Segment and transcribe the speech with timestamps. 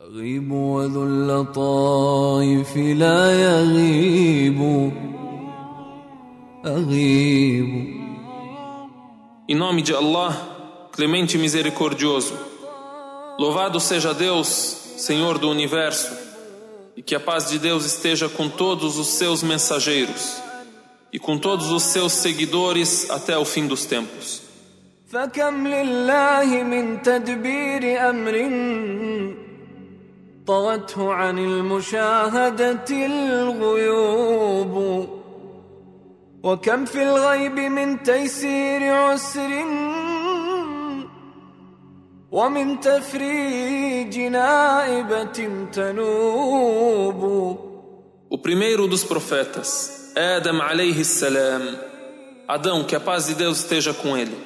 [0.00, 4.92] أغيب وذو اللطائف لا يغيب
[6.66, 7.96] أغيب
[9.48, 12.34] Em nome de Allah, clemente e misericordioso.
[13.38, 14.46] Louvado seja Deus,
[14.98, 16.12] Senhor do universo,
[16.96, 20.42] e que a paz de Deus esteja com todos os seus mensageiros
[21.12, 24.42] e com todos os seus seguidores até o fim dos tempos.
[25.08, 28.34] فكم لله من تدبير أمر
[30.50, 34.74] طوته عن المشاهدة الغيوب
[36.42, 39.64] وكم في الغيب من تيسير عسر
[42.30, 47.56] ومن تفريج نائبة تنوب
[48.28, 51.78] O primeiro dos profetas, Adam alayhi salam,
[52.48, 54.36] Adão, que a paz de Deus esteja com ele.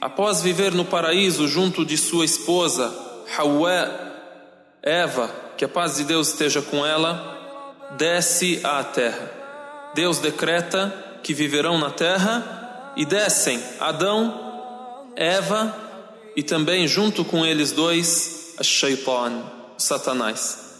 [0.00, 2.90] Após viver no paraíso junto de sua esposa,
[3.36, 4.03] Hawa,
[4.84, 7.38] Eva, que a paz de Deus esteja com ela,
[7.96, 9.30] desce à terra.
[9.94, 10.92] Deus decreta
[11.22, 15.74] que viverão na terra e descem Adão, Eva
[16.36, 19.42] e também junto com eles dois, Shaitan,
[19.76, 20.70] Satanás.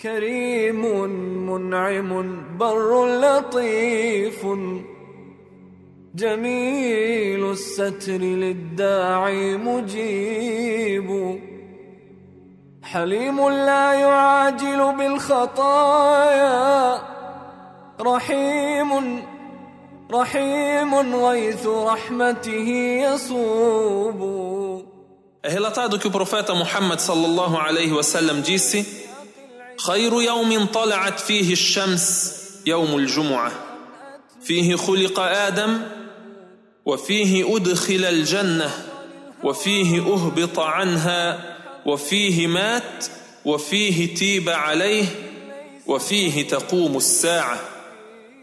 [0.00, 0.82] كريم
[1.50, 2.10] منعم
[2.58, 4.46] بر لطيف
[6.14, 11.08] جميل الستر للداعي مجيب
[12.93, 17.01] حليم لا يعاجل بالخطايا.
[18.01, 19.23] رحيم
[20.11, 22.67] رحيم غيث رحمته
[23.09, 24.19] يصوب.
[25.43, 28.85] relatado que o profeta Muhammad sallallahu alaihi wasallam disse:
[29.77, 32.33] خير يوم طلعت فيه الشمس
[32.65, 33.51] يوم الجمعة.
[34.43, 35.81] فيه خلق آدم
[36.85, 38.69] وفيه أدخل الجنة
[39.43, 41.52] وفيه أهبط عنها
[41.86, 43.06] وفيه مات
[43.44, 45.06] وفيه تيب عليه
[45.86, 47.60] وفيه تقوم الساعة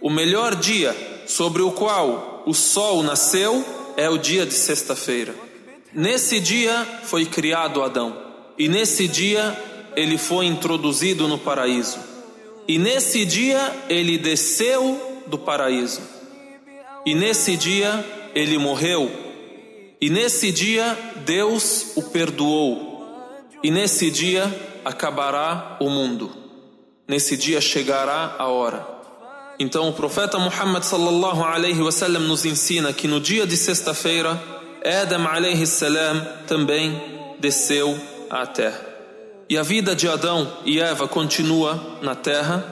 [0.02, 3.66] O melhor dia sobre o qual o sol nasceu
[3.98, 5.34] é o dia de sexta-feira.
[5.92, 8.16] Nesse dia foi criado Adão,
[8.56, 9.58] e nesse dia
[9.96, 11.98] ele foi introduzido no paraíso.
[12.68, 16.02] E nesse dia ele desceu do paraíso.
[17.06, 18.06] E nesse dia
[18.36, 19.10] ele morreu.
[20.02, 22.89] E nesse dia Deus o perdoou.
[23.63, 24.45] e nesse dia
[24.85, 26.31] acabará o mundo.
[27.07, 28.87] Nesse dia chegará a hora.
[29.59, 34.41] Então o profeta Muhammad sallallahu alaihi wasallam nos ensina que no dia de sexta-feira
[34.83, 36.99] Adam alaihi salam também
[37.39, 37.99] desceu
[38.31, 38.81] à terra.
[39.49, 42.65] E a vida de Adão e Eva continua na terra.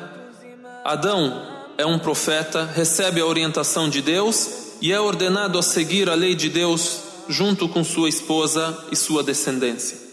[0.85, 1.43] Adão
[1.77, 6.35] é um profeta, recebe a orientação de Deus e é ordenado a seguir a lei
[6.35, 10.08] de Deus junto com sua esposa e sua descendência.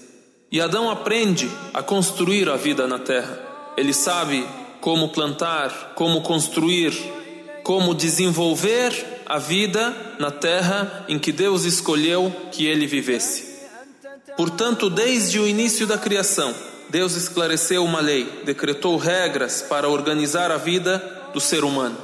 [0.56, 3.38] E Adão aprende a construir a vida na terra.
[3.76, 4.48] Ele sabe
[4.80, 6.94] como plantar, como construir,
[7.62, 13.66] como desenvolver a vida na terra em que Deus escolheu que ele vivesse.
[14.38, 16.56] Portanto, desde o início da criação,
[16.90, 21.98] Deus esclareceu uma lei, decretou regras para organizar a vida do ser humano.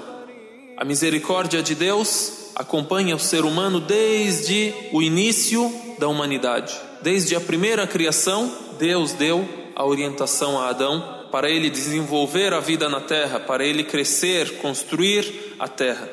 [0.75, 6.75] A misericórdia de Deus acompanha o ser humano desde o início da humanidade.
[7.03, 12.88] Desde a primeira criação, Deus deu a orientação a Adão para ele desenvolver a vida
[12.88, 16.09] na terra, para ele crescer, construir a terra.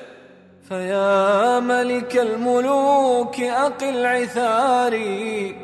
[0.69, 5.56] فيا ملك الملوك أقل عثاري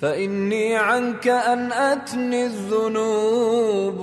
[0.00, 4.00] فإني عنك أن أتني الذنوب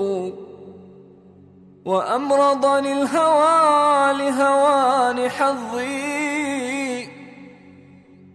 [1.85, 6.26] وأمرضني الهوى لهوان حظي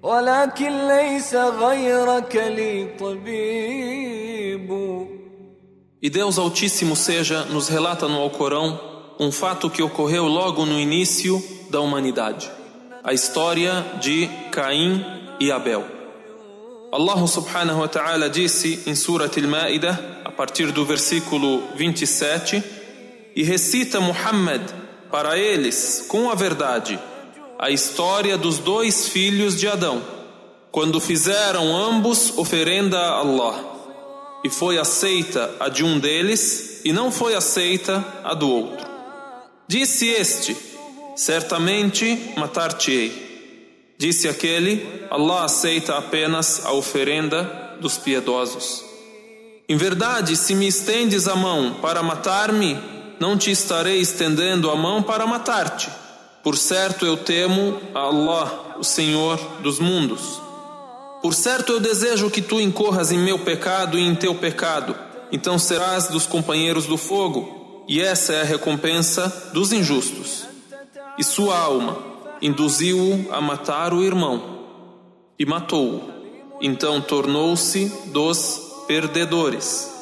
[0.02, 4.98] ولكن ليس غيرك لي طبيب
[6.00, 8.78] E Deus Altíssimo seja nos relata no Alcorão
[9.19, 12.48] um fato que ocorreu logo no início da humanidade.
[13.02, 15.04] A história de Caim
[15.41, 15.84] e Abel.
[16.92, 22.62] Allah subhanahu wa ta'ala disse em Surat al-Ma'idah, a partir do versículo 27,
[23.34, 24.62] e recita Muhammad
[25.10, 26.99] para eles com a verdade
[27.63, 30.04] a história dos dois filhos de Adão,
[30.69, 33.63] quando fizeram ambos oferenda a Allah
[34.44, 38.86] e foi aceita a de um deles e não foi aceita a do outro.
[39.65, 40.57] Disse este:
[41.15, 43.95] Certamente matar-te-ei.
[43.98, 48.83] Disse aquele: Allah aceita apenas a oferenda dos piedosos.
[49.69, 52.77] Em verdade, se me estendes a mão para matar-me,
[53.21, 56.02] não te estarei estendendo a mão para matar-te.
[56.44, 60.42] Por certo, eu temo a Allah, o Senhor dos mundos.
[61.22, 64.94] Por certo, eu desejo que tu incorras em meu pecado e em teu pecado,
[65.31, 70.45] então serás dos companheiros do fogo, e essa é a recompensa dos injustos.
[71.18, 71.98] E sua alma
[72.42, 74.66] induziu-o a matar o irmão,
[75.40, 76.12] e matou-o.
[76.60, 79.93] Então tornou-se dos perdedores.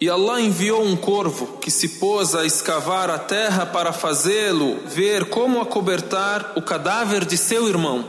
[0.00, 5.26] E Allah enviou um corvo que se pôs a escavar a terra para fazê-lo ver
[5.26, 8.04] como acobertar o cadáver de seu irmão.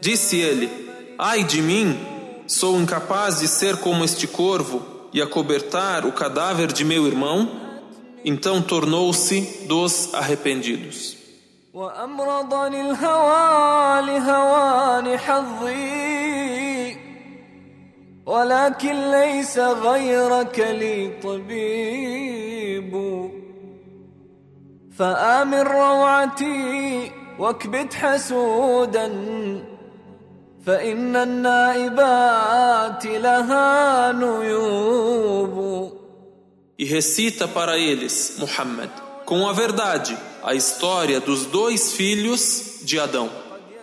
[0.00, 0.70] Disse ele:
[1.18, 1.98] Ai de mim,
[2.46, 7.48] sou incapaz de ser como este corvo e acobertar o cadáver de meu irmão.
[8.24, 11.16] Então tornou-se dos arrependidos.
[18.41, 22.93] ولكن ليس غيرك لي طبيب
[24.97, 29.07] فآمن روعتي واكبت حسودا
[30.65, 35.87] فإن النائبات لها نيوب
[36.79, 38.91] E recita para eles, Muhammad,
[39.25, 43.31] com a verdade, a história dos dois filhos de Adão.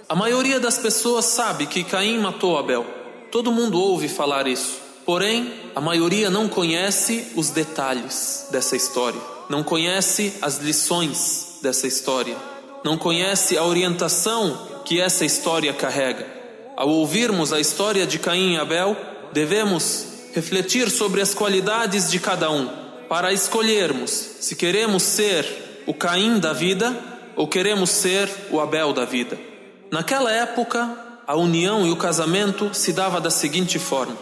[0.08, 2.86] A maioria das pessoas sabe que Caim matou Abel.
[3.31, 4.79] Todo mundo ouve falar isso.
[5.05, 12.35] Porém, a maioria não conhece os detalhes dessa história, não conhece as lições dessa história,
[12.83, 16.27] não conhece a orientação que essa história carrega.
[16.75, 18.95] Ao ouvirmos a história de Caim e Abel,
[19.33, 22.69] devemos refletir sobre as qualidades de cada um,
[23.07, 26.95] para escolhermos se queremos ser o Caim da vida
[27.35, 29.39] ou queremos ser o Abel da vida.
[29.91, 34.17] Naquela época, a união e o casamento se dava da seguinte forma: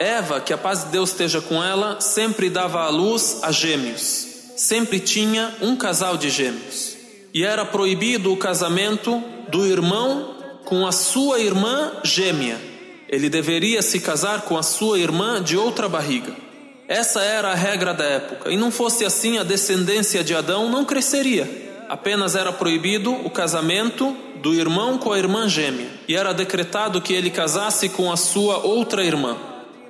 [0.00, 4.26] Eva, que a paz de Deus esteja com ela, sempre dava à luz a gêmeos.
[4.56, 6.96] Sempre tinha um casal de gêmeos.
[7.32, 10.34] E era proibido o casamento do irmão
[10.64, 12.60] com a sua irmã gêmea.
[13.08, 16.34] Ele deveria se casar com a sua irmã de outra barriga.
[16.88, 18.50] Essa era a regra da época.
[18.50, 21.67] E não fosse assim, a descendência de Adão não cresceria.
[21.88, 27.12] Apenas era proibido o casamento do irmão com a irmã gêmea, e era decretado que
[27.12, 29.36] ele casasse com a sua outra irmã.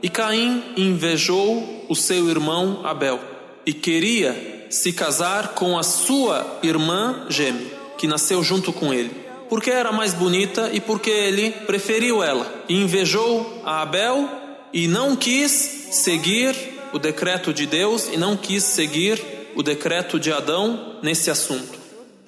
[0.02, 3.20] E Caim invejou o seu irmão Abel
[3.66, 7.66] e queria se casar com a sua irmã gêmea,
[7.96, 9.10] que nasceu junto com ele,
[9.48, 12.46] porque era mais bonita e porque ele preferiu ela.
[12.68, 14.28] E invejou a Abel
[14.72, 16.54] e não quis seguir
[16.92, 19.20] o decreto de Deus e não quis seguir
[19.54, 21.77] o decreto de Adão nesse assunto.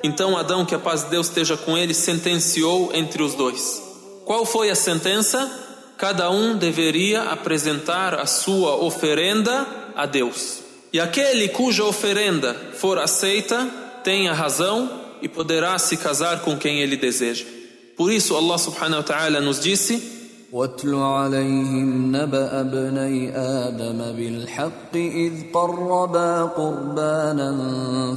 [0.03, 3.83] Então Adão, que a paz de Deus esteja com ele, sentenciou entre os dois.
[4.25, 5.51] Qual foi a sentença?
[5.99, 10.61] Cada um deveria apresentar a sua oferenda a Deus.
[10.93, 13.69] E aquele cuja oferenda for aceita
[14.03, 17.45] tem a razão e poderá se casar com quem ele deseja.
[17.97, 20.20] Por isso Allah subhanahu wa ta'ala nos disse:
[20.53, 27.51] واتل عليهم نبأ ابني آدم بالحق إذ قربا قربانا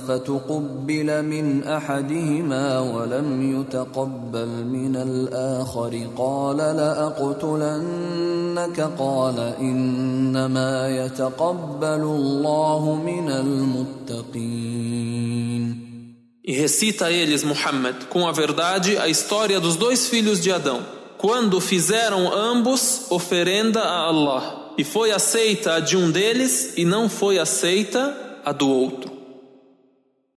[0.07, 6.07] فتقبل من أحدهما ولم يتقبل من الآخر.
[6.18, 8.01] قال لأقتلنك؟
[9.00, 14.63] قال إنما يتقبل الله من المتقين.
[16.45, 21.03] E recita a eles, Muhammad, com a verdade, a história dos dois filhos de Adão.
[21.24, 27.08] Quando fizeram ambos oferenda a Allah, e foi aceita a de um deles e não
[27.08, 29.13] foi aceita a do outro.